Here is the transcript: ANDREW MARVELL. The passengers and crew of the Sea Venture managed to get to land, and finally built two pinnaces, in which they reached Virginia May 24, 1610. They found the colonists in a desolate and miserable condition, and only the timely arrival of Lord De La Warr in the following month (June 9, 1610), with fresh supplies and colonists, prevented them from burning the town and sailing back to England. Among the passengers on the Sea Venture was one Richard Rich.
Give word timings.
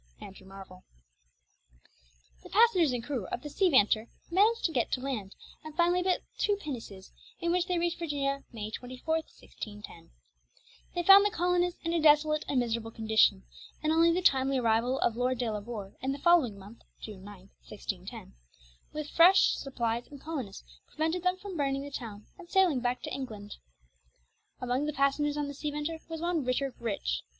ANDREW 0.19 0.47
MARVELL. 0.47 0.83
The 2.41 2.49
passengers 2.49 2.91
and 2.91 3.03
crew 3.03 3.27
of 3.27 3.43
the 3.43 3.51
Sea 3.51 3.69
Venture 3.69 4.07
managed 4.31 4.65
to 4.65 4.71
get 4.71 4.91
to 4.93 4.99
land, 4.99 5.35
and 5.63 5.75
finally 5.77 6.01
built 6.01 6.23
two 6.39 6.55
pinnaces, 6.55 7.11
in 7.39 7.51
which 7.51 7.67
they 7.67 7.77
reached 7.77 7.99
Virginia 7.99 8.43
May 8.51 8.71
24, 8.71 9.17
1610. 9.17 10.09
They 10.95 11.03
found 11.03 11.23
the 11.23 11.29
colonists 11.29 11.79
in 11.83 11.93
a 11.93 12.01
desolate 12.01 12.43
and 12.49 12.59
miserable 12.59 12.89
condition, 12.89 13.43
and 13.83 13.93
only 13.93 14.11
the 14.11 14.23
timely 14.23 14.57
arrival 14.57 14.97
of 15.01 15.15
Lord 15.15 15.37
De 15.37 15.47
La 15.51 15.59
Warr 15.59 15.93
in 16.01 16.11
the 16.13 16.17
following 16.17 16.57
month 16.57 16.79
(June 16.99 17.23
9, 17.23 17.51
1610), 17.69 18.33
with 18.93 19.07
fresh 19.07 19.51
supplies 19.51 20.07
and 20.07 20.19
colonists, 20.19 20.63
prevented 20.87 21.21
them 21.21 21.37
from 21.37 21.55
burning 21.55 21.83
the 21.83 21.91
town 21.91 22.25
and 22.39 22.49
sailing 22.49 22.79
back 22.79 23.03
to 23.03 23.13
England. 23.13 23.57
Among 24.59 24.87
the 24.87 24.93
passengers 24.93 25.37
on 25.37 25.47
the 25.47 25.53
Sea 25.53 25.69
Venture 25.69 25.99
was 26.09 26.21
one 26.21 26.43
Richard 26.43 26.73
Rich. 26.79 27.21